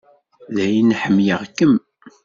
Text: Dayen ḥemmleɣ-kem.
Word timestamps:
Dayen 0.55 0.95
ḥemmleɣ-kem. 1.01 1.73